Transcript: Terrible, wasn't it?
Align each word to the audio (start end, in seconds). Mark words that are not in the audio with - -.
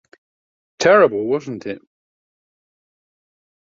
Terrible, 0.79 1.25
wasn't 1.27 1.67
it? 1.67 1.79